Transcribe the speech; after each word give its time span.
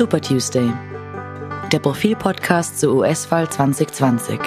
Super 0.00 0.18
Tuesday, 0.22 0.72
der 1.70 1.78
Profilpodcast 1.78 2.80
zur 2.80 2.94
US-Wahl 2.94 3.46
2020. 3.50 4.40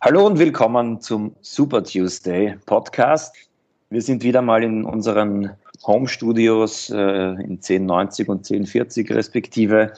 Hallo 0.00 0.26
und 0.26 0.40
willkommen 0.40 1.00
zum 1.00 1.36
Super 1.40 1.84
Tuesday 1.84 2.56
Podcast. 2.66 3.36
Wir 3.90 4.02
sind 4.02 4.24
wieder 4.24 4.42
mal 4.42 4.64
in 4.64 4.84
unseren 4.84 5.52
Home 5.86 6.08
Studios 6.08 6.90
äh, 6.90 6.96
in 6.96 7.60
1090 7.60 8.28
und 8.28 8.38
1040 8.38 9.08
respektive. 9.12 9.92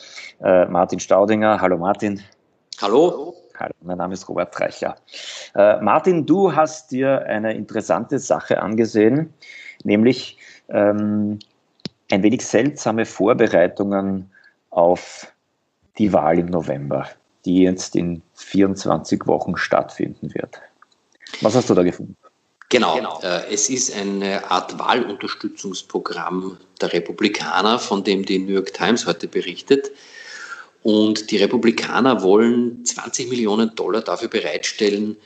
Äh, 0.45 0.67
Martin 0.67 1.01
Staudinger. 1.01 1.63
Hallo 1.63 1.79
Martin. 1.79 2.21
Hallo. 2.83 3.42
Hallo, 3.63 3.75
mein 3.83 3.99
Name 3.99 4.15
ist 4.15 4.29
Robert 4.29 4.59
Reicher. 4.59 4.97
Äh, 5.55 5.81
Martin, 5.81 6.27
du 6.27 6.53
hast 6.53 6.91
dir 6.91 7.25
eine 7.27 7.55
interessante 7.55 8.19
Sache 8.19 8.61
angesehen, 8.61 9.33
nämlich 9.85 10.37
ähm, 10.69 11.39
ein 12.11 12.23
wenig 12.25 12.45
seltsame 12.45 13.07
Vorbereitungen 13.07 14.29
auf 14.71 15.33
die 15.97 16.13
Wahl 16.13 16.41
im 16.41 16.47
November, 16.47 17.07
die 17.45 17.63
jetzt 17.63 17.95
in 17.95 18.21
24 18.35 19.29
Wochen 19.29 19.57
stattfinden 19.57 20.35
wird. 20.35 20.61
Was 21.41 21.55
hast 21.55 21.71
du 21.71 21.75
da 21.75 21.85
gefunden? 21.85 22.17
Genau. 22.69 23.21
Äh, 23.23 23.55
es 23.55 23.71
ist 23.71 23.97
eine 23.97 24.51
Art 24.51 24.77
Wahlunterstützungsprogramm 24.77 26.57
der 26.81 26.93
Republikaner, 26.93 27.79
von 27.79 28.03
dem 28.03 28.25
die 28.25 28.41
New 28.41 28.55
York 28.55 28.73
Times 28.73 29.07
heute 29.07 29.29
berichtet. 29.29 29.93
Und 30.83 31.31
die 31.31 31.37
Republikaner 31.37 32.23
wollen 32.23 32.85
20 32.85 33.29
Millionen 33.29 33.75
Dollar 33.75 34.03
dafür 34.03 34.29
bereitstellen, 34.29 35.17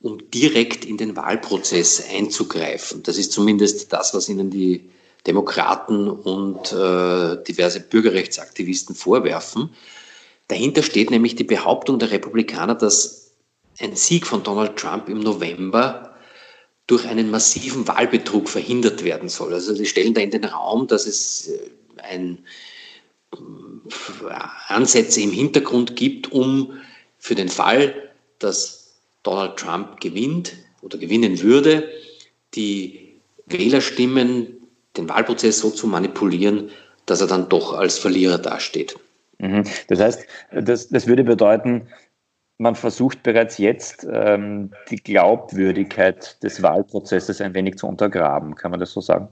um 0.00 0.18
direkt 0.30 0.84
in 0.84 0.96
den 0.96 1.16
Wahlprozess 1.16 2.04
einzugreifen. 2.10 3.02
Das 3.02 3.16
ist 3.16 3.32
zumindest 3.32 3.92
das, 3.92 4.12
was 4.12 4.28
ihnen 4.28 4.50
die 4.50 4.90
Demokraten 5.26 6.10
und 6.10 6.72
äh, 6.72 7.42
diverse 7.44 7.80
Bürgerrechtsaktivisten 7.80 8.94
vorwerfen. 8.94 9.70
Dahinter 10.48 10.82
steht 10.82 11.10
nämlich 11.10 11.36
die 11.36 11.44
Behauptung 11.44 11.98
der 11.98 12.10
Republikaner, 12.10 12.74
dass 12.74 13.30
ein 13.80 13.96
Sieg 13.96 14.26
von 14.26 14.42
Donald 14.42 14.76
Trump 14.76 15.08
im 15.08 15.20
November 15.20 16.14
durch 16.86 17.06
einen 17.06 17.30
massiven 17.30 17.88
Wahlbetrug 17.88 18.48
verhindert 18.48 19.04
werden 19.04 19.28
soll. 19.30 19.54
Also 19.54 19.74
sie 19.74 19.86
stellen 19.86 20.12
da 20.12 20.20
in 20.20 20.30
den 20.30 20.44
Raum, 20.44 20.86
dass 20.86 21.06
es 21.06 21.48
äh, 21.48 21.70
ein, 22.02 22.44
Ansätze 24.68 25.20
im 25.20 25.30
Hintergrund 25.30 25.96
gibt, 25.96 26.32
um 26.32 26.72
für 27.18 27.34
den 27.34 27.48
Fall, 27.48 27.94
dass 28.38 29.00
Donald 29.22 29.56
Trump 29.56 30.00
gewinnt 30.00 30.54
oder 30.82 30.98
gewinnen 30.98 31.40
würde, 31.42 31.88
die 32.54 33.20
Wählerstimmen, 33.46 34.58
den 34.96 35.08
Wahlprozess 35.08 35.58
so 35.58 35.70
zu 35.70 35.86
manipulieren, 35.86 36.70
dass 37.06 37.20
er 37.20 37.26
dann 37.26 37.48
doch 37.48 37.74
als 37.74 37.98
Verlierer 37.98 38.38
dasteht. 38.38 38.96
Mhm. 39.38 39.64
Das 39.88 40.00
heißt, 40.00 40.26
das, 40.52 40.88
das 40.88 41.06
würde 41.06 41.24
bedeuten, 41.24 41.88
man 42.58 42.76
versucht 42.76 43.22
bereits 43.22 43.58
jetzt 43.58 44.06
ähm, 44.10 44.70
die 44.90 44.96
Glaubwürdigkeit 44.96 46.42
des 46.42 46.62
Wahlprozesses 46.62 47.40
ein 47.40 47.54
wenig 47.54 47.76
zu 47.76 47.86
untergraben. 47.86 48.54
Kann 48.54 48.70
man 48.70 48.80
das 48.80 48.92
so 48.92 49.00
sagen? 49.00 49.28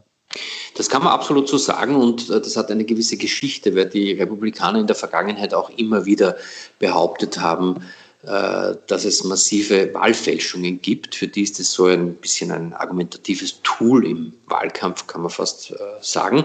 Das 0.77 0.89
kann 0.89 1.03
man 1.03 1.13
absolut 1.13 1.49
so 1.49 1.59
sagen 1.59 1.97
und 1.97 2.31
äh, 2.31 2.41
das 2.41 2.57
hat 2.57 2.71
eine 2.71 2.85
gewisse 2.85 3.17
Geschichte, 3.17 3.75
weil 3.77 3.87
die 3.87 4.13
Republikaner 4.13 4.81
in 4.81 4.87
der 4.87 4.97
Vergangenheit 4.97 5.55
auch 5.55 5.71
immer 5.71 6.07
wieder 6.07 6.37
behauptet 6.79 7.41
haben, 7.41 7.83
äh, 8.25 8.77
dass 8.87 9.05
es 9.05 9.25
massive 9.25 9.93
Wahlfälschungen 9.95 10.81
gibt. 10.81 11.15
Für 11.15 11.27
die 11.27 11.43
ist 11.43 11.59
es 11.61 11.73
so 11.73 11.87
ein 11.87 12.15
bisschen 12.15 12.51
ein 12.51 12.73
argumentatives 12.73 13.61
Tool 13.63 14.07
im 14.07 14.33
Wahlkampf, 14.47 15.07
kann 15.07 15.23
man 15.23 15.31
fast 15.31 15.73
äh, 15.73 15.75
sagen. 16.01 16.45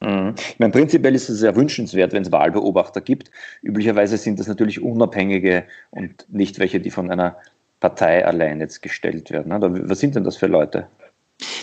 Mhm. 0.00 0.34
Ich 0.36 0.58
meine, 0.58 0.72
prinzipiell 0.72 1.14
ist 1.14 1.28
es 1.28 1.38
sehr 1.38 1.56
wünschenswert, 1.56 2.12
wenn 2.12 2.22
es 2.22 2.32
Wahlbeobachter 2.32 3.00
gibt. 3.00 3.30
Üblicherweise 3.62 4.16
sind 4.16 4.38
das 4.38 4.46
natürlich 4.46 4.80
unabhängige 4.80 5.64
und 5.90 6.24
nicht 6.28 6.58
welche, 6.58 6.80
die 6.80 6.90
von 6.90 7.10
einer 7.10 7.36
Partei 7.80 8.24
allein 8.24 8.60
jetzt 8.60 8.82
gestellt 8.82 9.30
werden. 9.30 9.52
Was 9.88 10.00
sind 10.00 10.14
denn 10.14 10.24
das 10.24 10.36
für 10.36 10.46
Leute? 10.46 10.86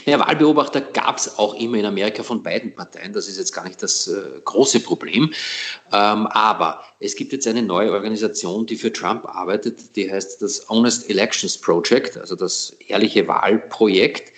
Naja, 0.06 0.20
Wahlbeobachter 0.20 0.82
gab 0.82 1.18
es 1.18 1.38
auch 1.38 1.56
immer 1.56 1.78
in 1.78 1.86
Amerika 1.86 2.24
von 2.24 2.44
beiden 2.44 2.74
Parteien. 2.74 3.14
Das 3.14 3.28
ist 3.28 3.38
jetzt 3.38 3.54
gar 3.54 3.66
nicht 3.66 3.82
das 3.82 4.08
äh, 4.08 4.42
große 4.44 4.80
Problem. 4.82 5.34
Ähm, 5.92 6.28
aber 6.28 6.84
es 7.00 7.16
gibt 7.16 7.32
jetzt 7.32 7.48
eine 7.48 7.62
neue 7.62 7.92
Organisation, 7.92 8.66
die 8.66 8.76
für 8.76 8.92
Trump 8.92 9.26
arbeitet. 9.26 9.96
Die 9.96 10.12
heißt 10.12 10.42
das 10.42 10.68
Honest 10.70 11.10
Elections 11.10 11.58
Project, 11.58 12.18
also 12.18 12.36
das 12.36 12.76
ehrliche 12.88 13.28
Wahlprojekt. 13.28 14.34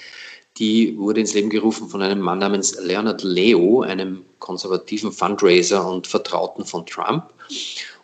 Die 0.57 0.97
wurde 0.97 1.19
ins 1.19 1.33
Leben 1.33 1.49
gerufen 1.49 1.89
von 1.89 2.01
einem 2.01 2.21
Mann 2.21 2.39
namens 2.39 2.77
Leonard 2.79 3.23
Leo, 3.23 3.81
einem 3.81 4.23
konservativen 4.39 5.11
Fundraiser 5.11 5.85
und 5.87 6.07
Vertrauten 6.07 6.63
von 6.63 6.85
Trump. 6.85 7.25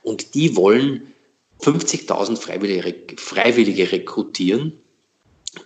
Und 0.03 0.33
die 0.33 0.55
wollen 0.55 1.13
50.000 1.61 2.38
Freiwillige, 2.38 3.16
Freiwillige 3.17 3.91
rekrutieren, 3.91 4.73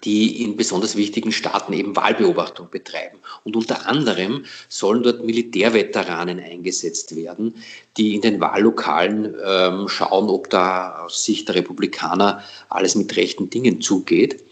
die 0.03 0.41
in 0.41 0.55
besonders 0.55 0.95
wichtigen 0.95 1.31
Staaten 1.31 1.73
eben 1.73 1.95
Wahlbeobachtung 1.95 2.69
betreiben. 2.71 3.19
Und 3.43 3.55
unter 3.55 3.87
anderem 3.87 4.45
sollen 4.67 5.03
dort 5.03 5.23
Militärveteranen 5.23 6.39
eingesetzt 6.39 7.15
werden, 7.15 7.55
die 7.95 8.15
in 8.15 8.21
den 8.21 8.39
Wahllokalen 8.41 9.35
ähm, 9.45 9.87
schauen, 9.87 10.29
ob 10.29 10.49
da 10.49 11.03
aus 11.05 11.23
Sicht 11.23 11.47
der 11.47 11.55
Republikaner 11.55 12.43
alles 12.69 12.95
mit 12.95 13.15
rechten 13.15 13.49
Dingen 13.51 13.79
zugeht. 13.79 14.43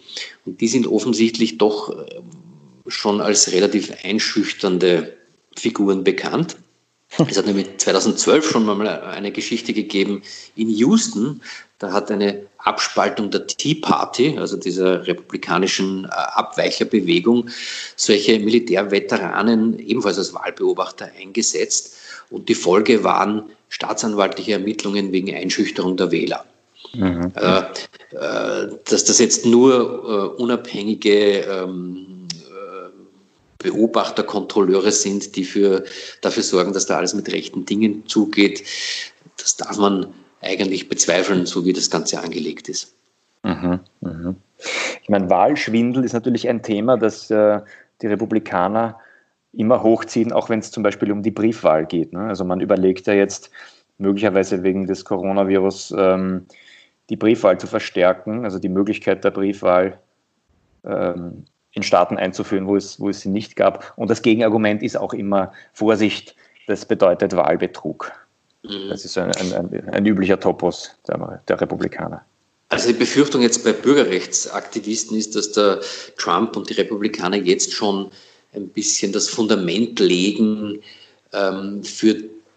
Und 0.45 0.61
die 0.61 0.67
sind 0.67 0.85
offensichtlich 0.85 1.57
doch 1.57 1.89
äh, 1.89 2.21
schon 2.87 3.19
als 3.19 3.51
relativ 3.51 3.91
einschüchternde 4.03 5.17
Figuren 5.57 6.03
bekannt. 6.03 6.57
Es 7.27 7.37
hat 7.37 7.45
nämlich 7.45 7.77
2012 7.77 8.49
schon 8.49 8.65
mal 8.65 8.87
eine 8.87 9.31
Geschichte 9.31 9.73
gegeben 9.73 10.23
in 10.55 10.69
Houston. 10.69 11.41
Da 11.77 11.91
hat 11.91 12.09
eine 12.09 12.47
Abspaltung 12.63 13.29
der 13.29 13.45
Tea 13.47 13.75
Party, 13.75 14.37
also 14.37 14.57
dieser 14.57 15.05
republikanischen 15.05 16.05
äh, 16.05 16.09
Abweicherbewegung, 16.09 17.49
solche 17.95 18.39
Militärveteranen 18.39 19.79
ebenfalls 19.79 20.17
als 20.17 20.33
Wahlbeobachter 20.33 21.09
eingesetzt. 21.19 21.97
Und 22.29 22.49
die 22.49 22.55
Folge 22.55 23.03
waren 23.03 23.43
staatsanwaltliche 23.69 24.53
Ermittlungen 24.53 25.11
wegen 25.11 25.35
Einschüchterung 25.35 25.97
der 25.97 26.11
Wähler. 26.11 26.45
Mhm. 26.93 27.31
Äh, 27.35 27.59
äh, 28.11 28.69
dass 28.85 29.03
das 29.05 29.19
jetzt 29.19 29.45
nur 29.45 30.33
äh, 30.37 30.41
unabhängige 30.41 31.39
ähm, 31.41 32.27
äh, 32.31 32.89
Beobachter, 33.57 34.23
Kontrolleure 34.23 34.91
sind, 34.91 35.35
die 35.35 35.43
für, 35.43 35.83
dafür 36.21 36.43
sorgen, 36.43 36.73
dass 36.73 36.85
da 36.85 36.97
alles 36.97 37.13
mit 37.13 37.31
rechten 37.31 37.65
Dingen 37.65 38.07
zugeht, 38.07 38.63
das 39.37 39.57
darf 39.57 39.77
man 39.77 40.13
eigentlich 40.43 40.89
bezweifeln, 40.89 41.45
so 41.45 41.65
wie 41.65 41.73
das 41.73 41.89
Ganze 41.89 42.19
angelegt 42.19 42.69
ist. 42.69 42.93
Mhm, 43.43 43.79
mh. 44.01 44.35
Ich 45.01 45.09
meine, 45.09 45.29
Wahlschwindel 45.29 46.03
ist 46.03 46.13
natürlich 46.13 46.47
ein 46.47 46.63
Thema, 46.63 46.97
das 46.97 47.29
äh, 47.29 47.59
die 48.01 48.07
Republikaner 48.07 48.99
immer 49.51 49.83
hochziehen, 49.83 50.31
auch 50.31 50.49
wenn 50.49 50.59
es 50.59 50.71
zum 50.71 50.83
Beispiel 50.83 51.11
um 51.11 51.21
die 51.21 51.31
Briefwahl 51.31 51.85
geht. 51.85 52.13
Ne? 52.13 52.21
Also 52.21 52.43
man 52.43 52.59
überlegt 52.59 53.07
ja 53.07 53.13
jetzt 53.13 53.51
möglicherweise 53.97 54.63
wegen 54.63 54.87
des 54.87 55.05
Coronavirus 55.05 55.93
ähm, 55.97 56.45
die 57.09 57.17
Briefwahl 57.17 57.59
zu 57.59 57.67
verstärken, 57.67 58.45
also 58.45 58.59
die 58.59 58.69
Möglichkeit 58.69 59.23
der 59.23 59.31
Briefwahl 59.31 59.99
ähm, 60.85 61.45
in 61.71 61.83
Staaten 61.83 62.17
einzuführen, 62.17 62.67
wo 62.67 62.75
es, 62.75 62.99
wo 62.99 63.09
es 63.09 63.21
sie 63.21 63.29
nicht 63.29 63.55
gab. 63.55 63.93
Und 63.95 64.09
das 64.09 64.21
Gegenargument 64.21 64.81
ist 64.81 64.97
auch 64.97 65.13
immer 65.13 65.51
Vorsicht, 65.73 66.35
das 66.67 66.85
bedeutet 66.85 67.35
Wahlbetrug. 67.35 68.11
Mhm. 68.63 68.89
Das 68.89 69.05
ist 69.05 69.17
ein, 69.17 69.31
ein, 69.31 69.89
ein, 69.91 70.05
üblicher 70.05 70.39
Topos 70.39 70.91
der, 71.07 71.41
der 71.47 71.61
Republikaner. 71.61 72.25
Also 72.69 72.87
die 72.87 72.97
Befürchtung 72.97 73.41
jetzt 73.41 73.63
bei 73.63 73.73
Bürgerrechtsaktivisten 73.73 75.17
ist, 75.17 75.35
dass 75.35 75.51
der 75.51 75.81
Trump 76.17 76.55
und 76.55 76.69
die 76.69 76.73
Republikaner 76.73 77.37
jetzt 77.37 77.71
schon 77.73 78.09
ein 78.55 78.69
bisschen 78.69 79.11
das 79.11 79.29
Fundament 79.29 79.99
legen 79.99 80.79
ähm, 81.33 81.83
für 81.83 82.15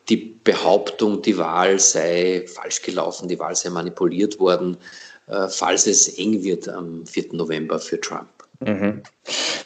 die 0.08 0.35
Behauptung, 0.44 1.23
die 1.23 1.37
Wahl 1.37 1.79
sei 1.79 2.47
falsch 2.47 2.82
gelaufen, 2.82 3.29
die 3.29 3.38
Wahl 3.38 3.56
sei 3.56 3.70
manipuliert 3.70 4.38
worden, 4.38 4.76
äh, 5.26 5.49
falls 5.49 5.87
es 5.87 6.09
eng 6.19 6.43
wird 6.44 6.69
am 6.69 7.05
4. 7.06 7.32
November 7.32 7.79
für 7.79 8.00
Trump. 8.00 8.29
Mhm. 8.61 9.02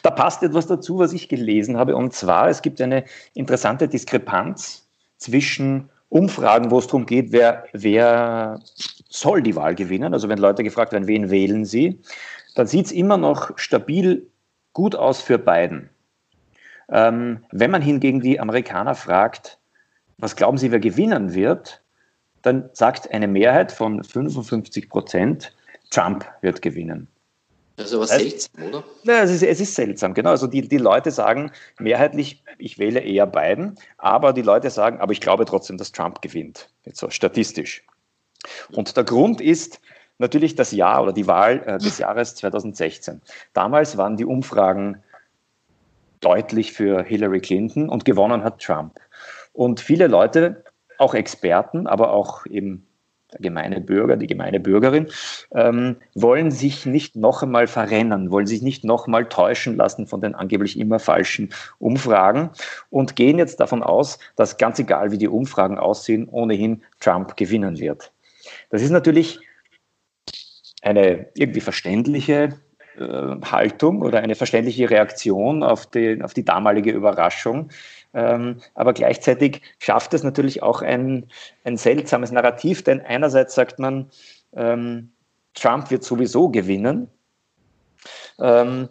Da 0.01 0.09
passt 0.09 0.41
etwas 0.41 0.67
dazu, 0.67 0.97
was 0.97 1.13
ich 1.13 1.29
gelesen 1.29 1.77
habe, 1.77 1.95
und 1.95 2.13
zwar, 2.13 2.49
es 2.49 2.61
gibt 2.61 2.81
eine 2.81 3.05
interessante 3.35 3.87
Diskrepanz 3.87 4.83
zwischen 5.17 5.89
Umfragen, 6.11 6.71
wo 6.71 6.79
es 6.79 6.87
darum 6.87 7.05
geht, 7.05 7.31
wer, 7.31 7.63
wer 7.71 8.59
soll 9.07 9.41
die 9.41 9.55
Wahl 9.55 9.75
gewinnen. 9.75 10.13
Also 10.13 10.27
wenn 10.27 10.39
Leute 10.39 10.61
gefragt 10.61 10.91
werden, 10.91 11.07
wen 11.07 11.31
wählen 11.31 11.63
sie, 11.63 12.01
dann 12.55 12.67
sieht 12.67 12.87
es 12.87 12.91
immer 12.91 13.15
noch 13.15 13.57
stabil 13.57 14.27
gut 14.73 14.93
aus 14.93 15.21
für 15.21 15.39
Biden. 15.39 15.89
Ähm, 16.89 17.45
wenn 17.51 17.71
man 17.71 17.81
hingegen 17.81 18.19
die 18.19 18.41
Amerikaner 18.41 18.93
fragt, 18.93 19.57
was 20.17 20.35
glauben 20.35 20.57
Sie, 20.57 20.71
wer 20.71 20.81
gewinnen 20.81 21.33
wird? 21.33 21.81
Dann 22.41 22.69
sagt 22.73 23.09
eine 23.13 23.29
Mehrheit 23.29 23.71
von 23.71 24.03
55 24.03 24.89
Prozent, 24.89 25.55
Trump 25.91 26.25
wird 26.41 26.61
gewinnen. 26.61 27.07
Also 27.81 27.97
aber 27.97 28.07
seltsam, 28.07 28.63
oder? 28.67 28.83
Ja, 29.03 29.23
es 29.23 29.31
ist, 29.31 29.43
es 29.43 29.59
ist 29.59 29.75
seltsam, 29.75 30.13
genau. 30.13 30.29
Also 30.29 30.47
die, 30.47 30.67
die 30.67 30.77
Leute 30.77 31.11
sagen 31.11 31.51
mehrheitlich, 31.79 32.43
ich 32.57 32.77
wähle 32.77 32.99
eher 32.99 33.27
Biden, 33.27 33.77
aber 33.97 34.33
die 34.33 34.41
Leute 34.41 34.69
sagen, 34.69 34.99
aber 34.99 35.11
ich 35.11 35.21
glaube 35.21 35.45
trotzdem, 35.45 35.77
dass 35.77 35.91
Trump 35.91 36.21
gewinnt, 36.21 36.69
jetzt 36.85 36.99
so 36.99 37.09
statistisch. 37.09 37.83
Und 38.71 38.95
der 38.95 39.03
Grund 39.03 39.41
ist 39.41 39.79
natürlich 40.17 40.55
das 40.55 40.71
Jahr 40.71 41.03
oder 41.03 41.13
die 41.13 41.27
Wahl 41.27 41.63
äh, 41.65 41.77
des 41.77 41.97
Jahres 41.97 42.35
2016. 42.35 43.21
Damals 43.53 43.97
waren 43.97 44.17
die 44.17 44.25
Umfragen 44.25 45.03
deutlich 46.21 46.73
für 46.73 47.03
Hillary 47.03 47.41
Clinton 47.41 47.89
und 47.89 48.05
gewonnen 48.05 48.43
hat 48.43 48.61
Trump. 48.61 48.99
Und 49.53 49.79
viele 49.79 50.07
Leute, 50.07 50.63
auch 50.97 51.15
Experten, 51.15 51.87
aber 51.87 52.11
auch 52.11 52.45
eben 52.45 52.87
der 53.33 53.41
gemeine 53.41 53.81
Bürger, 53.81 54.17
die 54.17 54.27
gemeine 54.27 54.59
Bürgerin, 54.59 55.07
ähm, 55.53 55.97
wollen 56.15 56.51
sich 56.51 56.85
nicht 56.85 57.15
noch 57.15 57.43
einmal 57.43 57.67
verrennen, 57.67 58.31
wollen 58.31 58.47
sich 58.47 58.61
nicht 58.61 58.83
noch 58.83 59.05
einmal 59.05 59.27
täuschen 59.27 59.75
lassen 59.75 60.07
von 60.07 60.21
den 60.21 60.35
angeblich 60.35 60.79
immer 60.79 60.99
falschen 60.99 61.49
Umfragen 61.79 62.49
und 62.89 63.15
gehen 63.15 63.37
jetzt 63.37 63.59
davon 63.59 63.83
aus, 63.83 64.19
dass 64.35 64.57
ganz 64.57 64.79
egal, 64.79 65.11
wie 65.11 65.17
die 65.17 65.27
Umfragen 65.27 65.77
aussehen, 65.77 66.27
ohnehin 66.29 66.81
Trump 66.99 67.37
gewinnen 67.37 67.79
wird. 67.79 68.11
Das 68.69 68.81
ist 68.81 68.91
natürlich 68.91 69.39
eine 70.81 71.27
irgendwie 71.35 71.61
verständliche 71.61 72.59
Haltung 72.99 74.01
oder 74.01 74.19
eine 74.19 74.35
verständliche 74.35 74.89
Reaktion 74.89 75.63
auf 75.63 75.85
die, 75.85 76.21
auf 76.21 76.33
die 76.33 76.45
damalige 76.45 76.91
Überraschung. 76.91 77.69
Ähm, 78.13 78.57
aber 78.75 78.93
gleichzeitig 78.93 79.61
schafft 79.79 80.13
es 80.13 80.23
natürlich 80.23 80.61
auch 80.61 80.81
ein, 80.81 81.27
ein 81.63 81.77
seltsames 81.77 82.31
Narrativ, 82.31 82.83
denn 82.83 83.01
einerseits 83.01 83.55
sagt 83.55 83.79
man, 83.79 84.09
ähm, 84.53 85.11
Trump 85.53 85.91
wird 85.91 86.03
sowieso 86.03 86.49
gewinnen. 86.49 87.07
Ähm, 88.39 88.89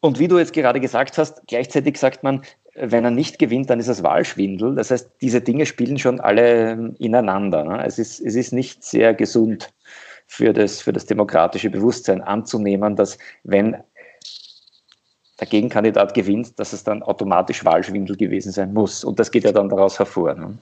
und 0.00 0.18
wie 0.18 0.28
du 0.28 0.38
jetzt 0.38 0.52
gerade 0.52 0.80
gesagt 0.80 1.16
hast, 1.16 1.46
gleichzeitig 1.46 1.98
sagt 1.98 2.22
man, 2.22 2.42
wenn 2.74 3.04
er 3.04 3.10
nicht 3.10 3.38
gewinnt, 3.38 3.70
dann 3.70 3.78
ist 3.78 3.88
es 3.88 4.02
Wahlschwindel. 4.02 4.74
Das 4.74 4.90
heißt, 4.90 5.12
diese 5.20 5.40
Dinge 5.40 5.64
spielen 5.64 5.98
schon 5.98 6.20
alle 6.20 6.94
ineinander. 6.98 7.64
Ne? 7.64 7.84
Es, 7.86 7.98
ist, 7.98 8.20
es 8.20 8.34
ist 8.34 8.52
nicht 8.52 8.82
sehr 8.82 9.14
gesund 9.14 9.72
für 10.26 10.52
das, 10.52 10.80
für 10.80 10.92
das 10.92 11.06
demokratische 11.06 11.70
Bewusstsein 11.70 12.20
anzunehmen, 12.22 12.96
dass 12.96 13.18
wenn 13.42 13.76
der 15.40 15.46
Gegenkandidat 15.48 16.14
gewinnt, 16.14 16.58
dass 16.58 16.72
es 16.72 16.84
dann 16.84 17.02
automatisch 17.02 17.64
Wahlschwindel 17.64 18.16
gewesen 18.16 18.52
sein 18.52 18.72
muss. 18.72 19.04
Und 19.04 19.18
das 19.18 19.30
geht 19.30 19.44
ja 19.44 19.52
dann 19.52 19.68
daraus 19.68 19.98
hervor. 19.98 20.34
Ne? 20.34 20.56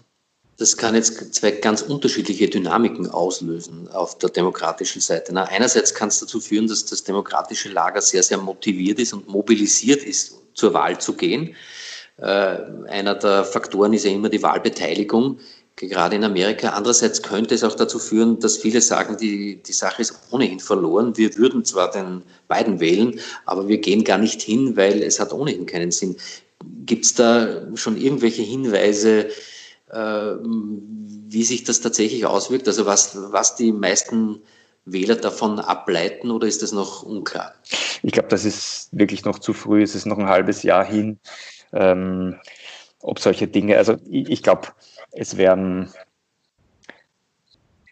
Das 0.58 0.76
kann 0.76 0.94
jetzt 0.94 1.34
zwei 1.34 1.50
ganz 1.50 1.82
unterschiedliche 1.82 2.48
Dynamiken 2.48 3.10
auslösen 3.10 3.88
auf 3.88 4.18
der 4.18 4.30
demokratischen 4.30 5.00
Seite. 5.00 5.32
Na, 5.34 5.44
einerseits 5.44 5.94
kann 5.94 6.08
es 6.08 6.20
dazu 6.20 6.40
führen, 6.40 6.68
dass 6.68 6.84
das 6.84 7.04
demokratische 7.04 7.68
Lager 7.70 8.00
sehr, 8.00 8.22
sehr 8.22 8.38
motiviert 8.38 8.98
ist 8.98 9.12
und 9.12 9.28
mobilisiert 9.28 10.02
ist, 10.02 10.38
zur 10.54 10.74
Wahl 10.74 10.98
zu 10.98 11.14
gehen. 11.14 11.54
Äh, 12.18 12.58
einer 12.88 13.14
der 13.14 13.44
Faktoren 13.44 13.92
ist 13.92 14.04
ja 14.04 14.10
immer 14.10 14.28
die 14.28 14.42
Wahlbeteiligung 14.42 15.38
gerade 15.88 16.16
in 16.16 16.24
Amerika. 16.24 16.70
Andererseits 16.70 17.22
könnte 17.22 17.54
es 17.54 17.64
auch 17.64 17.74
dazu 17.74 17.98
führen, 17.98 18.38
dass 18.40 18.56
viele 18.56 18.80
sagen, 18.80 19.16
die, 19.16 19.62
die 19.62 19.72
Sache 19.72 20.02
ist 20.02 20.14
ohnehin 20.30 20.60
verloren. 20.60 21.16
Wir 21.16 21.36
würden 21.36 21.64
zwar 21.64 21.90
den 21.90 22.22
beiden 22.48 22.80
wählen, 22.80 23.20
aber 23.46 23.68
wir 23.68 23.78
gehen 23.78 24.04
gar 24.04 24.18
nicht 24.18 24.42
hin, 24.42 24.76
weil 24.76 25.02
es 25.02 25.20
hat 25.20 25.32
ohnehin 25.32 25.66
keinen 25.66 25.90
Sinn. 25.90 26.16
Gibt 26.86 27.04
es 27.04 27.14
da 27.14 27.62
schon 27.76 27.96
irgendwelche 27.96 28.42
Hinweise, 28.42 29.28
äh, 29.90 30.32
wie 30.36 31.44
sich 31.44 31.64
das 31.64 31.80
tatsächlich 31.80 32.26
auswirkt? 32.26 32.68
Also 32.68 32.86
was, 32.86 33.16
was 33.32 33.56
die 33.56 33.72
meisten 33.72 34.40
Wähler 34.84 35.16
davon 35.16 35.60
ableiten 35.60 36.30
oder 36.30 36.46
ist 36.46 36.62
das 36.62 36.72
noch 36.72 37.02
unklar? 37.02 37.54
Ich 38.02 38.12
glaube, 38.12 38.28
das 38.28 38.44
ist 38.44 38.88
wirklich 38.92 39.24
noch 39.24 39.38
zu 39.38 39.52
früh. 39.52 39.82
Es 39.82 39.94
ist 39.94 40.06
noch 40.06 40.18
ein 40.18 40.28
halbes 40.28 40.62
Jahr 40.62 40.84
hin. 40.84 41.18
Ähm, 41.72 42.36
ob 43.00 43.18
solche 43.18 43.48
Dinge, 43.48 43.76
also 43.76 43.96
ich, 44.08 44.30
ich 44.30 44.42
glaube, 44.42 44.68
es 45.12 45.36
werden, 45.36 45.88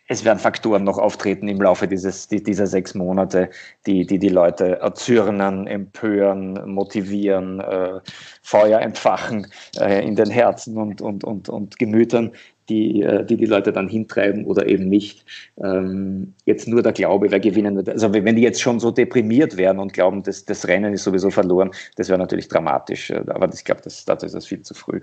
es 0.08 0.24
werden 0.24 0.38
Faktoren 0.38 0.84
noch 0.84 0.98
auftreten 0.98 1.46
im 1.48 1.60
Laufe 1.62 1.86
dieses, 1.86 2.26
dieser 2.28 2.66
sechs 2.66 2.94
Monate, 2.94 3.50
die 3.86 4.06
die, 4.06 4.18
die 4.18 4.28
Leute 4.28 4.80
erzürnen, 4.80 5.66
empören, 5.66 6.68
motivieren, 6.68 7.60
äh, 7.60 8.00
Feuer 8.42 8.80
entfachen 8.80 9.46
äh, 9.78 10.04
in 10.04 10.16
den 10.16 10.30
Herzen 10.30 10.76
und, 10.78 11.00
und, 11.00 11.22
und, 11.22 11.48
und 11.48 11.78
Gemütern, 11.78 12.32
die, 12.68 13.02
äh, 13.02 13.24
die 13.24 13.36
die 13.36 13.46
Leute 13.46 13.72
dann 13.72 13.88
hintreiben 13.88 14.46
oder 14.46 14.66
eben 14.66 14.88
nicht. 14.88 15.24
Ähm, 15.62 16.34
jetzt 16.44 16.66
nur 16.66 16.82
der 16.82 16.92
Glaube, 16.92 17.30
wer 17.30 17.40
gewinnen 17.40 17.76
wird. 17.76 17.88
Also 17.90 18.12
wenn 18.12 18.36
die 18.36 18.42
jetzt 18.42 18.60
schon 18.60 18.80
so 18.80 18.90
deprimiert 18.90 19.56
wären 19.56 19.78
und 19.78 19.92
glauben, 19.92 20.22
das, 20.22 20.44
das 20.44 20.66
Rennen 20.66 20.94
ist 20.94 21.04
sowieso 21.04 21.30
verloren, 21.30 21.70
das 21.96 22.08
wäre 22.08 22.18
natürlich 22.18 22.48
dramatisch. 22.48 23.12
Aber 23.12 23.48
ich 23.52 23.64
glaube, 23.64 23.82
dazu 23.84 24.26
ist 24.26 24.34
das 24.34 24.46
viel 24.46 24.62
zu 24.62 24.74
früh. 24.74 25.02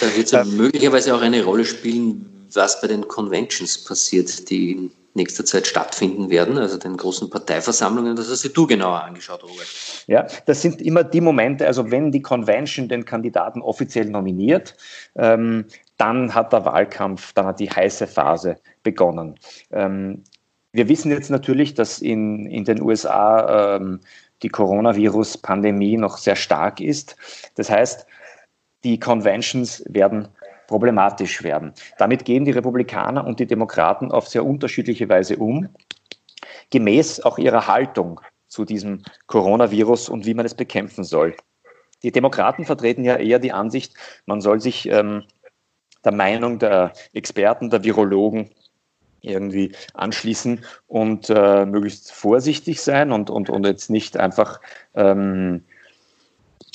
Da 0.00 0.06
wird 0.16 0.26
es 0.26 0.32
ja 0.32 0.42
ähm, 0.42 0.56
möglicherweise 0.56 1.14
auch 1.14 1.20
eine 1.20 1.44
Rolle 1.44 1.64
spielen, 1.64 2.48
was 2.52 2.80
bei 2.80 2.88
den 2.88 3.06
Conventions 3.06 3.84
passiert, 3.84 4.48
die 4.50 4.72
in 4.72 4.90
nächster 5.14 5.44
Zeit 5.44 5.66
stattfinden 5.66 6.30
werden, 6.30 6.56
also 6.56 6.78
den 6.78 6.96
großen 6.96 7.28
Parteiversammlungen. 7.28 8.16
Das 8.16 8.30
hast 8.30 8.44
du 8.56 8.66
genauer 8.66 9.02
angeschaut, 9.02 9.42
Robert. 9.42 9.66
Ja, 10.06 10.26
das 10.46 10.62
sind 10.62 10.80
immer 10.80 11.04
die 11.04 11.20
Momente, 11.20 11.66
also 11.66 11.90
wenn 11.90 12.10
die 12.12 12.22
Convention 12.22 12.88
den 12.88 13.04
Kandidaten 13.04 13.60
offiziell 13.60 14.06
nominiert, 14.06 14.76
ähm, 15.16 15.66
dann 15.96 16.34
hat 16.34 16.52
der 16.52 16.64
Wahlkampf, 16.64 17.32
dann 17.32 17.46
hat 17.46 17.60
die 17.60 17.68
heiße 17.68 18.06
Phase 18.06 18.56
begonnen. 18.82 19.34
Ähm, 19.72 20.22
wir 20.72 20.88
wissen 20.88 21.10
jetzt 21.10 21.30
natürlich, 21.30 21.74
dass 21.74 21.98
in, 21.98 22.46
in 22.46 22.64
den 22.64 22.80
USA 22.80 23.76
ähm, 23.76 24.00
die 24.42 24.48
Coronavirus-Pandemie 24.48 25.96
noch 25.96 26.18
sehr 26.18 26.36
stark 26.36 26.80
ist. 26.80 27.16
Das 27.56 27.68
heißt, 27.68 28.06
die 28.84 28.98
Conventions 28.98 29.82
werden 29.88 30.28
problematisch 30.66 31.42
werden. 31.42 31.72
Damit 31.96 32.24
gehen 32.24 32.44
die 32.44 32.52
Republikaner 32.52 33.26
und 33.26 33.40
die 33.40 33.46
Demokraten 33.46 34.12
auf 34.12 34.28
sehr 34.28 34.44
unterschiedliche 34.44 35.08
Weise 35.08 35.36
um, 35.36 35.68
gemäß 36.70 37.20
auch 37.20 37.38
ihrer 37.38 37.66
Haltung 37.66 38.20
zu 38.46 38.64
diesem 38.64 39.02
Coronavirus 39.26 40.08
und 40.08 40.26
wie 40.26 40.34
man 40.34 40.46
es 40.46 40.54
bekämpfen 40.54 41.04
soll. 41.04 41.34
Die 42.02 42.12
Demokraten 42.12 42.64
vertreten 42.64 43.04
ja 43.04 43.16
eher 43.16 43.38
die 43.38 43.52
Ansicht, 43.52 43.94
man 44.26 44.40
soll 44.40 44.60
sich 44.60 44.88
ähm, 44.88 45.24
der 46.04 46.12
Meinung 46.12 46.58
der 46.58 46.92
Experten, 47.12 47.70
der 47.70 47.82
Virologen 47.82 48.50
irgendwie 49.20 49.72
anschließen 49.94 50.64
und 50.86 51.28
äh, 51.30 51.66
möglichst 51.66 52.12
vorsichtig 52.12 52.80
sein 52.80 53.10
und, 53.10 53.30
und, 53.30 53.50
und 53.50 53.66
jetzt 53.66 53.90
nicht 53.90 54.16
einfach 54.16 54.60
ähm, 54.94 55.64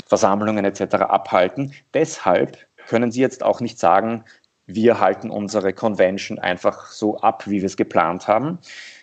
Versammlungen 0.05 0.65
etc. 0.65 0.95
abhalten. 0.95 1.73
Deshalb 1.93 2.57
können 2.87 3.11
Sie 3.11 3.21
jetzt 3.21 3.43
auch 3.43 3.61
nicht 3.61 3.79
sagen, 3.79 4.23
wir 4.65 4.99
halten 4.99 5.29
unsere 5.29 5.73
Convention 5.73 6.39
einfach 6.39 6.87
so 6.87 7.17
ab, 7.19 7.47
wie 7.47 7.61
wir 7.61 7.65
es 7.65 7.77
geplant 7.77 8.27
haben. 8.27 8.59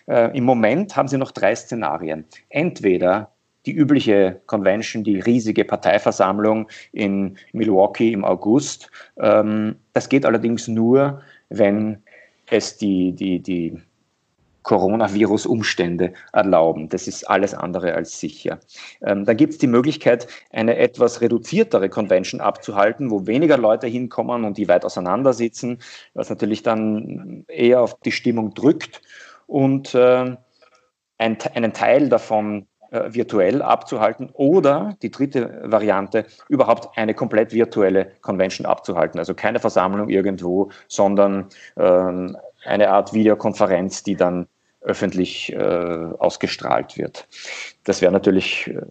Äh, 0.07 0.35
Im 0.35 0.43
Moment 0.43 0.95
haben 0.95 1.07
Sie 1.07 1.17
noch 1.17 1.31
drei 1.31 1.55
Szenarien. 1.55 2.25
Entweder 2.49 3.31
die 3.65 3.73
übliche 3.73 4.41
Convention, 4.47 5.03
die 5.03 5.19
riesige 5.19 5.65
Parteiversammlung 5.65 6.67
in 6.91 7.37
Milwaukee 7.53 8.11
im 8.11 8.25
August. 8.25 8.89
Ähm, 9.17 9.75
das 9.93 10.09
geht 10.09 10.25
allerdings 10.25 10.67
nur, 10.67 11.21
wenn 11.49 12.01
es 12.49 12.77
die, 12.77 13.13
die, 13.13 13.39
die 13.39 13.79
Coronavirus-Umstände 14.63 16.13
erlauben. 16.33 16.89
Das 16.89 17.07
ist 17.07 17.23
alles 17.29 17.53
andere 17.53 17.93
als 17.93 18.19
sicher. 18.19 18.59
Ähm, 19.01 19.25
dann 19.25 19.37
gibt 19.37 19.53
es 19.53 19.59
die 19.59 19.67
Möglichkeit, 19.67 20.27
eine 20.51 20.77
etwas 20.77 21.21
reduziertere 21.21 21.89
Convention 21.89 22.41
abzuhalten, 22.41 23.09
wo 23.11 23.25
weniger 23.27 23.57
Leute 23.57 23.87
hinkommen 23.87 24.45
und 24.45 24.57
die 24.57 24.67
weit 24.67 24.85
auseinander 24.85 25.33
sitzen, 25.33 25.79
was 26.13 26.29
natürlich 26.29 26.63
dann 26.63 27.45
eher 27.47 27.81
auf 27.81 27.99
die 28.01 28.11
Stimmung 28.11 28.53
drückt 28.53 29.01
und 29.47 29.95
äh, 29.95 30.35
ein, 31.17 31.37
einen 31.53 31.73
Teil 31.73 32.09
davon 32.09 32.67
äh, 32.91 33.13
virtuell 33.13 33.61
abzuhalten 33.61 34.29
oder 34.33 34.97
die 35.01 35.11
dritte 35.11 35.61
Variante, 35.63 36.25
überhaupt 36.49 36.97
eine 36.97 37.13
komplett 37.13 37.53
virtuelle 37.53 38.11
Convention 38.21 38.65
abzuhalten. 38.65 39.17
Also 39.17 39.33
keine 39.33 39.59
Versammlung 39.59 40.09
irgendwo, 40.09 40.71
sondern 40.89 41.47
ähm, 41.77 42.35
eine 42.65 42.89
Art 42.89 43.13
Videokonferenz, 43.13 44.03
die 44.03 44.15
dann 44.15 44.47
öffentlich 44.81 45.53
äh, 45.53 45.57
ausgestrahlt 46.19 46.97
wird. 46.97 47.27
Das 47.83 48.01
wäre 48.01 48.11
natürlich 48.11 48.67
äh, 48.67 48.81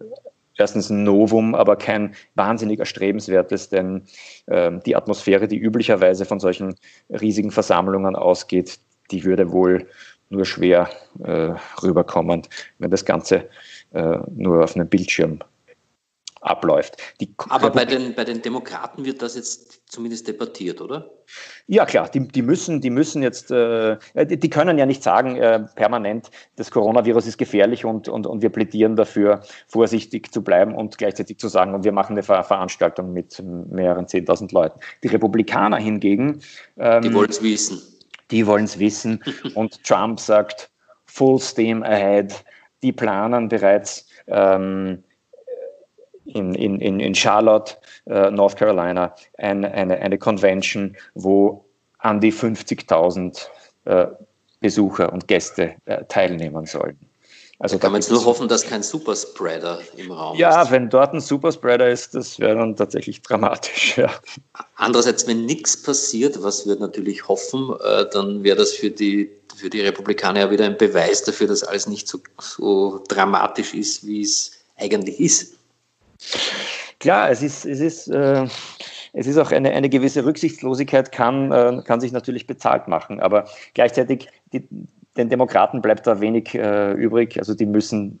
erstens 0.57 0.89
ein 0.89 1.03
Novum, 1.03 1.55
aber 1.55 1.75
kein 1.75 2.15
wahnsinnig 2.35 2.79
erstrebenswertes, 2.79 3.69
denn 3.69 4.03
äh, 4.47 4.71
die 4.85 4.95
Atmosphäre, 4.95 5.47
die 5.47 5.57
üblicherweise 5.57 6.25
von 6.25 6.39
solchen 6.39 6.75
riesigen 7.09 7.51
Versammlungen 7.51 8.15
ausgeht, 8.15 8.79
die 9.11 9.23
würde 9.25 9.51
wohl 9.51 9.87
nur 10.29 10.45
schwer 10.45 10.89
äh, 11.23 11.53
rüberkommen, 11.83 12.43
wenn 12.79 12.91
das 12.91 13.03
Ganze 13.03 13.49
äh, 13.93 14.17
nur 14.33 14.63
auf 14.63 14.75
einem 14.75 14.87
Bildschirm 14.87 15.39
abläuft. 16.41 16.97
Die 17.19 17.33
Aber 17.49 17.69
bei 17.69 17.85
den, 17.85 18.15
bei 18.15 18.23
den 18.23 18.41
Demokraten 18.41 19.05
wird 19.05 19.21
das 19.21 19.35
jetzt 19.35 19.89
zumindest 19.89 20.27
debattiert, 20.27 20.81
oder? 20.81 21.09
Ja, 21.67 21.85
klar, 21.85 22.09
die, 22.09 22.27
die 22.27 22.41
müssen, 22.41 22.81
die 22.81 22.89
müssen 22.89 23.21
jetzt, 23.21 23.51
äh, 23.51 23.97
die, 24.15 24.39
die, 24.39 24.49
können 24.49 24.77
ja 24.77 24.85
nicht 24.85 25.03
sagen 25.03 25.35
äh, 25.37 25.59
permanent, 25.75 26.31
das 26.55 26.71
Coronavirus 26.71 27.27
ist 27.27 27.37
gefährlich 27.37 27.85
und, 27.85 28.09
und, 28.09 28.25
und 28.25 28.41
wir 28.41 28.49
plädieren 28.49 28.95
dafür, 28.95 29.41
vorsichtig 29.67 30.33
zu 30.33 30.43
bleiben 30.43 30.75
und 30.75 30.97
gleichzeitig 30.97 31.37
zu 31.37 31.47
sagen, 31.47 31.75
und 31.75 31.83
wir 31.83 31.91
machen 31.91 32.13
eine 32.13 32.23
Ver 32.23 32.43
Veranstaltung 32.43 33.13
mit 33.13 33.41
mehreren 33.43 34.07
10.000 34.07 34.53
Leuten. 34.53 34.79
Die 35.03 35.07
Republikaner 35.07 35.77
hingegen. 35.77 36.41
Ähm, 36.77 37.03
die 37.03 37.13
wollen 37.13 37.29
es 37.29 37.41
wissen. 37.43 37.81
Die 38.31 38.47
wollen 38.47 38.65
es 38.65 38.79
wissen. 38.79 39.23
und 39.55 39.83
Trump 39.83 40.19
sagt, 40.19 40.71
full 41.05 41.39
steam 41.39 41.83
ahead. 41.83 42.43
Die 42.81 42.91
planen 42.91 43.47
bereits, 43.47 44.07
ähm, 44.27 45.03
in, 46.25 46.55
in, 46.55 46.99
in 46.99 47.15
Charlotte, 47.15 47.75
äh, 48.05 48.31
North 48.31 48.57
Carolina, 48.57 49.15
eine, 49.37 49.71
eine, 49.71 49.97
eine 49.97 50.17
Convention, 50.17 50.95
wo 51.15 51.65
an 51.99 52.19
die 52.19 52.33
50.000 52.33 53.47
äh, 53.85 54.07
Besucher 54.59 55.11
und 55.11 55.27
Gäste 55.27 55.75
äh, 55.85 56.05
teilnehmen 56.05 56.65
sollen. 56.65 56.97
Also 57.61 57.75
da 57.75 57.81
kann 57.81 57.91
man 57.91 58.01
jetzt 58.01 58.09
nur 58.09 58.25
hoffen, 58.25 58.47
dass 58.47 58.63
kein 58.63 58.81
Superspreader 58.81 59.81
im 59.95 60.11
Raum 60.11 60.35
ja, 60.35 60.49
ist. 60.49 60.55
Ja, 60.67 60.71
wenn 60.71 60.89
dort 60.89 61.13
ein 61.13 61.21
Superspreader 61.21 61.91
ist, 61.91 62.15
das 62.15 62.39
wäre 62.39 62.55
dann 62.55 62.75
tatsächlich 62.75 63.21
dramatisch. 63.21 63.97
Ja. 64.01 64.09
Andererseits, 64.77 65.27
wenn 65.27 65.45
nichts 65.45 65.83
passiert, 65.83 66.41
was 66.41 66.65
wir 66.65 66.75
natürlich 66.77 67.27
hoffen, 67.27 67.75
äh, 67.83 68.05
dann 68.11 68.43
wäre 68.43 68.55
das 68.55 68.71
für 68.71 68.89
die, 68.89 69.29
für 69.55 69.69
die 69.69 69.81
Republikaner 69.81 70.39
ja 70.39 70.51
wieder 70.51 70.65
ein 70.65 70.77
Beweis 70.77 71.23
dafür, 71.23 71.47
dass 71.47 71.61
alles 71.61 71.87
nicht 71.87 72.07
so, 72.07 72.19
so 72.39 73.03
dramatisch 73.07 73.75
ist, 73.75 74.07
wie 74.07 74.21
es 74.21 74.53
eigentlich 74.77 75.19
ist. 75.19 75.53
Klar, 76.99 77.31
es 77.31 77.41
ist, 77.41 77.65
es 77.65 77.79
ist, 77.79 78.07
äh, 78.09 78.45
es 79.13 79.27
ist 79.27 79.37
auch 79.37 79.51
eine, 79.51 79.71
eine 79.71 79.89
gewisse 79.89 80.23
Rücksichtslosigkeit, 80.23 81.11
kann, 81.11 81.51
äh, 81.51 81.81
kann 81.83 81.99
sich 81.99 82.11
natürlich 82.11 82.47
bezahlt 82.47 82.87
machen, 82.87 83.19
aber 83.19 83.45
gleichzeitig 83.73 84.29
die, 84.53 84.67
den 85.17 85.29
Demokraten 85.29 85.81
bleibt 85.81 86.07
da 86.07 86.21
wenig 86.21 86.55
äh, 86.55 86.93
übrig. 86.93 87.37
Also 87.37 87.53
die 87.53 87.65
müssen, 87.65 88.19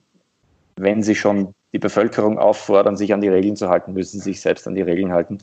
wenn 0.75 1.03
sie 1.03 1.15
schon 1.15 1.53
die 1.73 1.79
Bevölkerung 1.79 2.37
auffordern, 2.37 2.97
sich 2.97 3.13
an 3.13 3.21
die 3.21 3.29
Regeln 3.29 3.55
zu 3.55 3.69
halten, 3.69 3.93
müssen 3.93 4.19
sie 4.19 4.31
sich 4.31 4.41
selbst 4.41 4.67
an 4.67 4.75
die 4.75 4.81
Regeln 4.81 5.11
halten. 5.11 5.37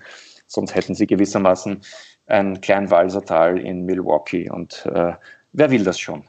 Sonst 0.46 0.74
hätten 0.74 0.94
sie 0.94 1.06
gewissermaßen 1.06 1.80
ein 2.26 2.60
kleinen 2.60 2.90
Walsertal 2.90 3.58
in 3.58 3.86
Milwaukee 3.86 4.50
und 4.50 4.84
äh, 4.86 5.12
wer 5.52 5.70
will 5.70 5.84
das 5.84 5.98
schon? 5.98 6.24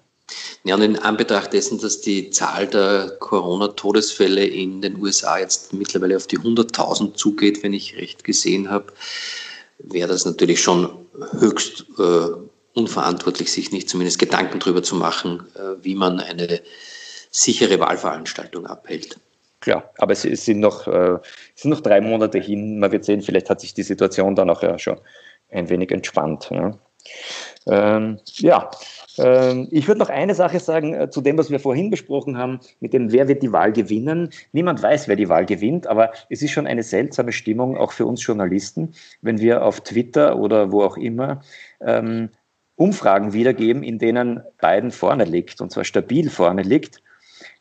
Ja, 0.64 0.76
und 0.76 0.82
in 0.82 0.98
Anbetracht 0.98 1.54
dessen, 1.54 1.80
dass 1.80 2.02
die 2.02 2.30
Zahl 2.30 2.68
der 2.68 3.16
Corona-Todesfälle 3.20 4.46
in 4.46 4.82
den 4.82 5.02
USA 5.02 5.40
jetzt 5.40 5.74
mittlerweile 5.74 6.18
auf 6.18 6.28
die 6.28 6.38
100.000 6.38 7.14
zugeht, 7.14 7.64
wenn 7.64 7.74
ich 7.74 7.96
recht 7.96 8.24
gesehen 8.24 8.70
habe, 8.70 8.94
wäre 9.80 10.10
das 10.10 10.26
natürlich 10.26 10.62
schon 10.62 10.90
höchst 11.40 11.86
äh, 11.98 12.28
unverantwortlich, 12.74 13.52
sich 13.52 13.72
nicht 13.72 13.90
zumindest 13.90 14.20
Gedanken 14.20 14.60
darüber 14.60 14.84
zu 14.84 14.96
machen, 14.96 15.48
äh, 15.56 15.84
wie 15.84 15.96
man 15.96 16.20
eine 16.20 16.62
sichere 17.32 17.80
Wahlveranstaltung 17.80 18.66
abhält. 18.68 19.18
Klar, 19.62 19.92
aber 19.98 20.14
es, 20.14 20.22
sind, 20.22 20.60
noch, 20.60 20.88
äh, 20.88 21.18
es 21.56 21.62
sind 21.64 21.72
noch 21.72 21.82
drei 21.82 22.00
Monate 22.00 22.40
hin. 22.40 22.80
Man 22.80 22.92
wird 22.92 23.04
sehen, 23.06 23.22
vielleicht 23.22 23.50
hat 23.50 23.60
sich 23.60 23.74
die 23.74 23.84
Situation 23.84 24.36
dann 24.36 24.50
auch 24.50 24.64
ja 24.64 24.80
schon 24.80 25.00
ein 25.50 25.70
wenig 25.70 25.92
entspannt. 25.92 26.50
Ja, 26.50 26.78
ähm, 27.68 28.20
ja 28.38 28.70
ich 29.72 29.88
würde 29.88 30.00
noch 30.00 30.10
eine 30.10 30.36
Sache 30.36 30.60
sagen 30.60 30.94
äh, 30.94 31.10
zu 31.10 31.22
dem, 31.22 31.38
was 31.38 31.50
wir 31.50 31.60
vorhin 31.60 31.90
besprochen 31.90 32.38
haben, 32.38 32.60
mit 32.80 32.94
dem, 32.94 33.12
wer 33.12 33.28
wird 33.28 33.44
die 33.44 33.52
Wahl 33.52 33.72
gewinnen. 33.72 34.30
Niemand 34.52 34.82
weiß, 34.82 35.08
wer 35.08 35.16
die 35.16 35.30
Wahl 35.30 35.46
gewinnt, 35.46 35.88
aber 35.88 36.12
es 36.30 36.42
ist 36.42 36.52
schon 36.52 36.68
eine 36.68 36.84
seltsame 36.84 37.32
Stimmung, 37.32 37.78
auch 37.78 37.92
für 37.92 38.06
uns 38.06 38.26
Journalisten, 38.26 38.94
wenn 39.22 39.40
wir 39.40 39.64
auf 39.64 39.82
Twitter 39.82 40.38
oder 40.38 40.72
wo 40.72 40.84
auch 40.84 40.98
immer 40.98 41.42
ähm, 41.82 42.30
Umfragen 42.76 43.34
wiedergeben, 43.34 43.84
in 43.84 44.00
denen 44.00 44.42
Biden 44.62 44.92
vorne 44.92 45.26
liegt, 45.26 45.60
und 45.60 45.72
zwar 45.72 45.84
stabil 45.84 46.30
vorne 46.30 46.62
liegt 46.62 47.02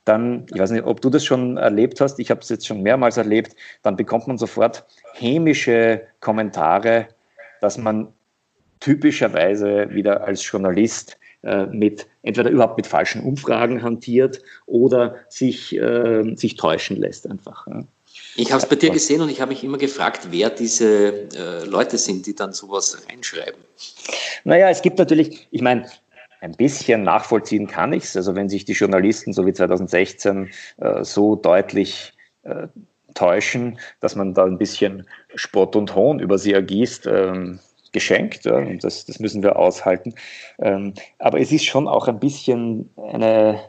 dann, 0.08 0.46
ich 0.52 0.58
weiß 0.58 0.70
nicht, 0.70 0.84
ob 0.84 1.00
du 1.02 1.10
das 1.10 1.24
schon 1.24 1.58
erlebt 1.58 2.00
hast, 2.00 2.18
ich 2.18 2.30
habe 2.30 2.40
es 2.40 2.48
jetzt 2.48 2.66
schon 2.66 2.82
mehrmals 2.82 3.18
erlebt, 3.18 3.54
dann 3.82 3.96
bekommt 3.96 4.26
man 4.26 4.38
sofort 4.38 4.86
hämische 5.12 6.02
Kommentare, 6.20 7.08
dass 7.60 7.76
man 7.76 8.08
typischerweise 8.80 9.90
wieder 9.90 10.24
als 10.24 10.48
Journalist 10.50 11.18
mit 11.42 12.06
entweder 12.22 12.50
überhaupt 12.50 12.76
mit 12.76 12.86
falschen 12.86 13.22
Umfragen 13.22 13.82
hantiert 13.82 14.42
oder 14.66 15.14
sich, 15.28 15.76
äh, 15.76 16.34
sich 16.34 16.56
täuschen 16.56 16.96
lässt 16.96 17.30
einfach. 17.30 17.66
Ja. 17.68 17.84
Ich 18.36 18.52
habe 18.52 18.62
es 18.62 18.68
bei 18.68 18.76
dir 18.76 18.90
gesehen 18.90 19.20
und 19.20 19.30
ich 19.30 19.40
habe 19.40 19.50
mich 19.50 19.64
immer 19.64 19.78
gefragt, 19.78 20.28
wer 20.30 20.50
diese 20.50 21.28
äh, 21.36 21.64
Leute 21.64 21.98
sind, 21.98 22.26
die 22.26 22.34
dann 22.34 22.52
sowas 22.52 22.96
reinschreiben. 23.08 23.60
Naja, 24.44 24.68
es 24.70 24.82
gibt 24.82 24.98
natürlich, 24.98 25.48
ich 25.50 25.60
meine, 25.60 25.88
ein 26.40 26.52
bisschen 26.52 27.02
nachvollziehen 27.02 27.66
kann 27.66 27.92
ich 27.92 28.04
es. 28.04 28.16
Also 28.16 28.34
wenn 28.34 28.48
sich 28.48 28.64
die 28.64 28.72
Journalisten 28.72 29.32
so 29.32 29.44
wie 29.44 29.52
2016 29.52 30.50
äh, 30.78 31.04
so 31.04 31.36
deutlich 31.36 32.12
äh, 32.42 32.68
täuschen, 33.14 33.78
dass 34.00 34.14
man 34.14 34.34
da 34.34 34.44
ein 34.44 34.58
bisschen 34.58 35.08
Spott 35.34 35.74
und 35.74 35.94
Hohn 35.94 36.20
über 36.20 36.38
sie 36.38 36.52
ergießt, 36.52 37.06
ähm, 37.06 37.58
geschenkt 37.92 38.44
ja, 38.44 38.56
und 38.56 38.82
das, 38.84 39.06
das 39.06 39.18
müssen 39.18 39.42
wir 39.42 39.56
aushalten. 39.56 40.14
Ähm, 40.58 40.94
aber 41.18 41.40
es 41.40 41.52
ist 41.52 41.64
schon 41.64 41.88
auch 41.88 42.08
ein 42.08 42.20
bisschen 42.20 42.90
eine, 42.96 43.60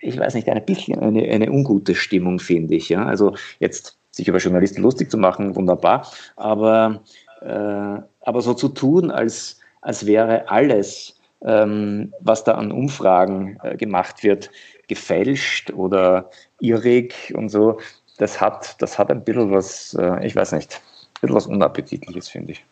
ich 0.00 0.18
weiß 0.18 0.34
nicht, 0.34 0.48
ein 0.48 0.64
bisschen 0.64 0.98
eine, 0.98 1.22
eine 1.28 1.50
ungute 1.50 1.94
Stimmung, 1.94 2.38
finde 2.38 2.74
ich. 2.74 2.88
Ja? 2.88 3.06
Also 3.06 3.34
jetzt 3.60 3.98
sich 4.10 4.28
über 4.28 4.38
Journalisten 4.38 4.82
lustig 4.82 5.10
zu 5.10 5.18
machen, 5.18 5.56
wunderbar, 5.56 6.06
aber, 6.36 7.02
äh, 7.40 8.02
aber 8.20 8.42
so 8.42 8.54
zu 8.54 8.68
tun, 8.68 9.10
als, 9.10 9.58
als 9.80 10.06
wäre 10.06 10.50
alles, 10.50 11.18
ähm, 11.44 12.12
was 12.20 12.44
da 12.44 12.52
an 12.52 12.70
Umfragen 12.72 13.58
äh, 13.62 13.76
gemacht 13.76 14.22
wird, 14.22 14.50
gefälscht 14.86 15.72
oder 15.72 16.30
irrig 16.60 17.32
und 17.34 17.48
so, 17.48 17.78
das 18.18 18.40
hat, 18.40 18.80
das 18.80 18.98
hat 18.98 19.10
ein 19.10 19.24
bisschen 19.24 19.50
was, 19.50 19.94
äh, 19.94 20.24
ich 20.26 20.36
weiß 20.36 20.52
nicht, 20.52 20.74
ein 20.74 21.20
bisschen 21.22 21.36
was 21.36 21.46
Unappetitliches, 21.46 22.28
finde 22.28 22.52
ich. 22.52 22.64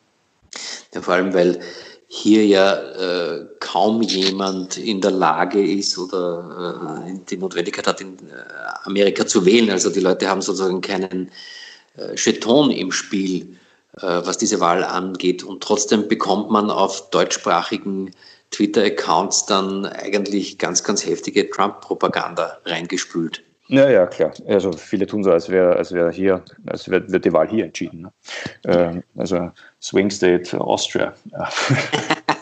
Ja, 0.95 1.03
vor 1.03 1.15
allem, 1.15 1.33
weil 1.35 1.61
hier 2.13 2.45
ja 2.45 2.75
äh, 2.75 3.47
kaum 3.61 4.03
jemand 4.03 4.77
in 4.77 5.01
der 5.01 5.13
Lage 5.13 5.65
ist 5.65 5.97
oder 5.97 7.05
äh, 7.07 7.21
die 7.31 7.37
Notwendigkeit 7.37 7.87
hat, 7.87 8.01
in 8.01 8.19
äh, 8.19 8.33
Amerika 8.83 9.25
zu 9.25 9.47
wählen. 9.47 9.71
Also 9.71 9.91
die 9.91 10.01
Leute 10.01 10.29
haben 10.29 10.43
sozusagen 10.43 10.81
keinen 10.81 11.31
äh, 11.97 12.17
Jeton 12.17 12.73
im 12.73 12.91
Spiel, 12.91 13.57
äh, 13.99 14.21
was 14.25 14.39
diese 14.39 14.59
Wahl 14.59 14.83
angeht. 14.83 15.45
Und 15.45 15.63
trotzdem 15.63 16.09
bekommt 16.09 16.51
man 16.51 16.69
auf 16.69 17.11
deutschsprachigen 17.11 18.11
Twitter-Accounts 18.51 19.47
dann 19.47 19.87
eigentlich 19.87 20.59
ganz, 20.59 20.83
ganz 20.83 21.07
heftige 21.07 21.49
Trump-Propaganda 21.49 22.59
reingespült. 22.65 23.45
Ja, 23.71 23.89
ja, 23.89 24.07
klar. 24.07 24.33
Also 24.49 24.73
viele 24.73 25.07
tun 25.07 25.23
so, 25.23 25.31
als 25.31 25.49
wäre 25.49 25.77
als 25.77 25.93
wär 25.93 26.11
hier, 26.11 26.43
als 26.67 26.89
wäre 26.89 27.11
wird 27.11 27.25
die 27.25 27.33
Wahl 27.33 27.49
hier 27.49 27.67
entschieden. 27.67 28.03
Ne? 28.03 28.13
Ähm, 28.65 29.05
also 29.17 29.53
Swing 29.81 30.11
State 30.11 30.61
Austria. 30.61 31.15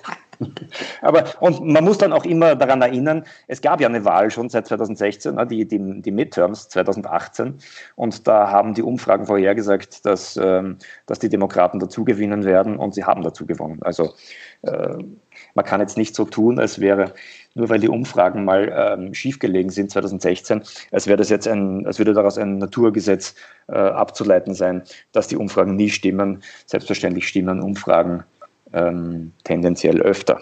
Aber 1.03 1.25
und 1.41 1.65
man 1.65 1.85
muss 1.85 1.99
dann 1.99 2.13
auch 2.13 2.25
immer 2.25 2.55
daran 2.57 2.83
erinnern, 2.83 3.25
es 3.47 3.61
gab 3.61 3.81
ja 3.81 3.89
eine 3.89 4.05
Wahl 4.05 4.31
schon 4.31 4.49
seit 4.49 4.67
2016, 4.67 5.35
ne, 5.35 5.47
die, 5.47 5.67
die, 5.67 6.03
die 6.03 6.11
Midterms 6.11 6.69
2018, 6.69 7.59
und 7.97 8.27
da 8.27 8.51
haben 8.51 8.75
die 8.75 8.83
Umfragen 8.83 9.27
vorhergesagt, 9.27 10.05
dass, 10.05 10.37
ähm, 10.37 10.79
dass 11.07 11.19
die 11.19 11.29
Demokraten 11.29 11.79
dazu 11.79 12.05
gewinnen 12.05 12.45
werden 12.45 12.77
und 12.77 12.95
sie 12.95 13.05
haben 13.05 13.23
dazu 13.23 13.47
gewonnen. 13.47 13.79
Also 13.83 14.15
äh, 14.63 14.99
man 15.55 15.65
kann 15.65 15.81
jetzt 15.81 15.97
nicht 15.97 16.15
so 16.15 16.25
tun, 16.25 16.59
als 16.59 16.81
wäre 16.81 17.15
nur 17.55 17.69
weil 17.69 17.81
die 17.81 17.89
Umfragen 17.89 18.45
mal 18.45 18.73
ähm, 18.75 19.15
schiefgelegen 19.15 19.71
sind 19.71 19.91
2016, 19.91 20.63
als 20.93 21.07
wäre 21.07 21.17
das 21.17 21.29
jetzt 21.29 21.49
ein, 21.49 21.87
als 21.87 21.99
würde 21.99 22.13
daraus 22.13 22.39
ein 22.39 22.59
Naturgesetz 22.59 23.35
äh, 23.69 23.73
abzuleiten 23.77 24.55
sein, 24.55 24.83
dass 25.13 25.27
die 25.27 25.37
Umfragen 25.37 25.75
nie 25.75 25.91
stimmen. 25.91 26.43
Selbstverständlich 26.67 27.27
stimmen 27.27 27.61
Umfragen 27.61 28.23
ähm, 28.73 29.33
tendenziell 29.45 30.01
öfter. 30.01 30.41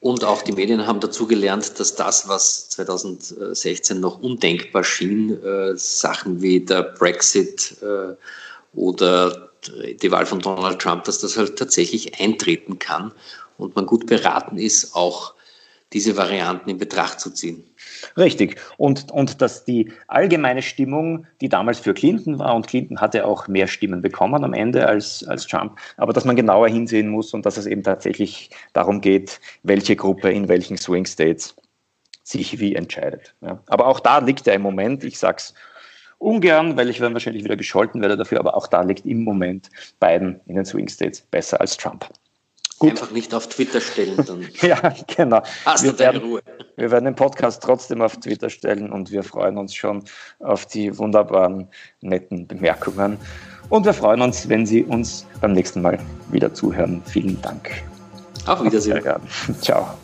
Und 0.00 0.24
auch 0.24 0.42
die 0.42 0.52
Medien 0.52 0.86
haben 0.86 1.00
dazu 1.00 1.26
gelernt, 1.26 1.80
dass 1.80 1.94
das, 1.94 2.28
was 2.28 2.68
2016 2.68 3.98
noch 3.98 4.20
undenkbar 4.20 4.84
schien, 4.84 5.42
äh, 5.42 5.76
Sachen 5.76 6.42
wie 6.42 6.60
der 6.60 6.82
Brexit 6.82 7.76
äh, 7.82 8.14
oder 8.74 9.50
die 10.00 10.10
Wahl 10.12 10.26
von 10.26 10.40
Donald 10.40 10.80
Trump, 10.80 11.04
dass 11.04 11.18
das 11.18 11.36
halt 11.36 11.58
tatsächlich 11.58 12.20
eintreten 12.20 12.78
kann 12.78 13.12
und 13.58 13.74
man 13.74 13.86
gut 13.86 14.06
beraten 14.06 14.58
ist, 14.58 14.94
auch 14.94 15.34
diese 15.92 16.16
Varianten 16.16 16.68
in 16.68 16.78
Betracht 16.78 17.20
zu 17.20 17.30
ziehen. 17.30 17.64
Richtig. 18.16 18.60
Und, 18.76 19.10
und 19.12 19.40
dass 19.40 19.64
die 19.64 19.92
allgemeine 20.08 20.62
Stimmung, 20.62 21.26
die 21.40 21.48
damals 21.48 21.78
für 21.78 21.94
Clinton 21.94 22.38
war, 22.38 22.54
und 22.54 22.66
Clinton 22.66 23.00
hatte 23.00 23.24
auch 23.24 23.46
mehr 23.46 23.68
Stimmen 23.68 24.00
bekommen 24.00 24.42
am 24.42 24.52
Ende 24.52 24.86
als, 24.86 25.24
als 25.24 25.46
Trump, 25.46 25.78
aber 25.96 26.12
dass 26.12 26.24
man 26.24 26.36
genauer 26.36 26.68
hinsehen 26.68 27.08
muss 27.08 27.32
und 27.34 27.46
dass 27.46 27.56
es 27.56 27.66
eben 27.66 27.82
tatsächlich 27.82 28.50
darum 28.72 29.00
geht, 29.00 29.40
welche 29.62 29.94
Gruppe 29.94 30.30
in 30.30 30.48
welchen 30.48 30.76
Swing 30.76 31.06
States 31.06 31.54
sich 32.24 32.58
wie 32.58 32.74
entscheidet. 32.74 33.34
Ja. 33.40 33.62
Aber 33.66 33.86
auch 33.86 34.00
da 34.00 34.18
liegt 34.18 34.48
er 34.48 34.54
im 34.54 34.62
Moment, 34.62 35.04
ich 35.04 35.18
sage 35.18 35.36
es 35.38 35.54
ungern, 36.18 36.76
weil 36.76 36.90
ich 36.90 36.98
dann 36.98 37.12
wahrscheinlich 37.12 37.44
wieder 37.44 37.56
gescholten 37.56 38.00
werde 38.00 38.16
dafür, 38.16 38.40
aber 38.40 38.56
auch 38.56 38.66
da 38.66 38.82
liegt 38.82 39.06
im 39.06 39.22
Moment 39.22 39.70
Biden 40.00 40.40
in 40.46 40.56
den 40.56 40.64
Swing 40.64 40.88
States 40.88 41.20
besser 41.20 41.60
als 41.60 41.76
Trump. 41.76 42.06
Gut. 42.78 42.90
Einfach 42.90 43.10
nicht 43.10 43.32
auf 43.32 43.48
Twitter 43.48 43.80
stellen. 43.80 44.16
Dann 44.26 44.46
ja, 44.60 44.94
genau. 45.16 45.42
Hast 45.64 45.84
wir, 45.84 45.92
du 45.92 45.96
deine 45.96 46.18
werden, 46.18 46.28
Ruhe. 46.28 46.42
wir 46.76 46.90
werden 46.90 47.06
den 47.06 47.14
Podcast 47.14 47.62
trotzdem 47.62 48.02
auf 48.02 48.16
Twitter 48.18 48.50
stellen 48.50 48.92
und 48.92 49.10
wir 49.10 49.22
freuen 49.22 49.56
uns 49.56 49.74
schon 49.74 50.04
auf 50.40 50.66
die 50.66 50.96
wunderbaren, 50.98 51.68
netten 52.02 52.46
Bemerkungen. 52.46 53.18
Und 53.70 53.84
wir 53.84 53.94
freuen 53.94 54.20
uns, 54.20 54.48
wenn 54.48 54.66
Sie 54.66 54.84
uns 54.84 55.26
beim 55.40 55.52
nächsten 55.52 55.82
Mal 55.82 55.98
wieder 56.30 56.52
zuhören. 56.52 57.02
Vielen 57.06 57.40
Dank. 57.42 57.70
Auf 58.46 58.62
Wiedersehen. 58.62 59.02
Ciao. 59.60 59.96